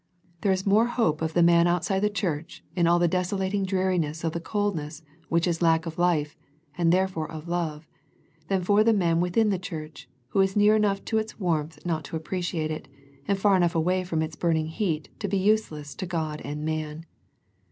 There 0.41 0.51
is 0.51 0.65
more 0.65 0.87
hope 0.87 1.21
of 1.21 1.33
the 1.33 1.43
man 1.43 1.67
outside 1.67 1.99
the 1.99 2.09
church 2.09 2.63
in 2.75 2.87
all 2.87 2.97
the 2.97 3.07
desolating 3.07 3.63
dreari 3.67 3.99
ness 3.99 4.23
of 4.23 4.31
that 4.31 4.43
coldness 4.43 5.03
which 5.29 5.45
is 5.45 5.61
lack 5.61 5.85
of 5.85 5.99
life, 5.99 6.35
and 6.75 6.91
therefore 6.91 7.31
of 7.31 7.47
love, 7.47 7.87
than 8.47 8.63
for 8.63 8.83
the 8.83 8.93
man 8.93 9.19
within 9.19 9.51
the 9.51 9.59
church 9.59 10.09
who 10.29 10.41
is 10.41 10.55
near 10.55 10.75
enough 10.75 11.05
to 11.05 11.19
its 11.19 11.39
warmth 11.39 11.85
not 11.85 12.03
to 12.05 12.15
appreciate 12.15 12.71
it, 12.71 12.87
and 13.27 13.37
far 13.37 13.55
enough 13.55 13.75
away 13.75 14.03
from 14.03 14.23
its 14.23 14.35
burning 14.35 14.69
heat 14.69 15.09
to 15.19 15.27
be 15.27 15.37
useless 15.37 15.93
to 15.93 16.07
God 16.07 16.41
and 16.43 16.65
man. 16.65 17.05